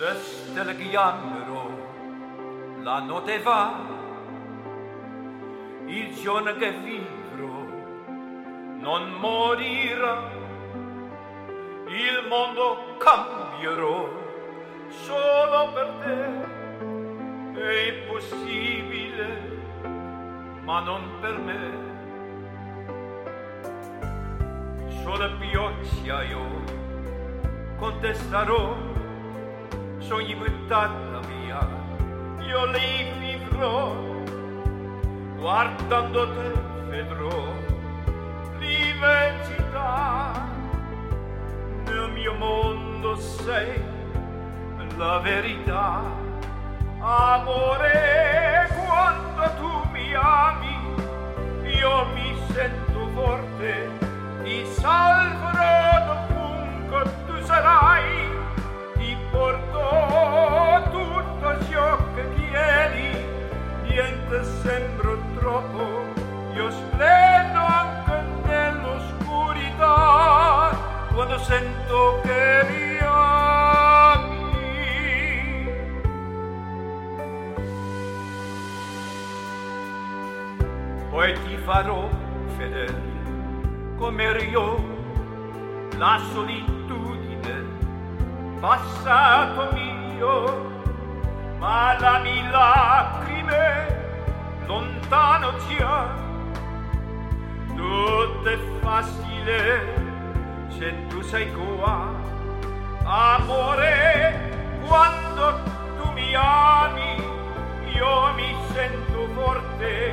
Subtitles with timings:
[0.00, 1.68] le stelle chiamano,
[2.82, 3.80] la notte va,
[5.84, 7.68] il giorno che vivrò.
[8.78, 10.30] Non morirà,
[11.86, 14.08] il mondo cambierò.
[14.88, 19.28] Solo per te, è impossibile,
[20.62, 21.88] ma non per me.
[25.02, 26.64] Sulla pioggia io
[27.76, 28.99] contesterò
[30.00, 31.60] sogni buttata via,
[32.40, 33.94] io li vivrò,
[35.36, 36.52] guardando te
[36.88, 37.52] vedrò
[38.58, 40.48] l'immensità.
[41.84, 43.80] Nel mio mondo sei
[44.96, 46.02] la verità,
[47.00, 50.76] amore, quando tu mi ami,
[51.62, 53.90] io mi sento forte,
[54.42, 55.09] ti salverò
[71.44, 74.28] sento che mi ami.
[81.10, 82.08] Poi ti farò
[82.56, 83.02] fedele,
[83.96, 84.66] come io,
[85.96, 87.64] la solitudine,
[88.60, 90.70] passato mio,
[91.58, 93.98] ma la mia lacrime
[94.66, 96.18] lontano già.
[98.42, 100.09] È facile
[100.80, 102.10] se tu sei qua,
[103.04, 104.32] amore,
[104.88, 105.62] quando
[105.98, 107.22] tu mi ami,
[107.92, 110.09] io mi sento forte.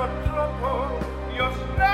[0.00, 0.98] your trouble,
[1.36, 1.89] your strength.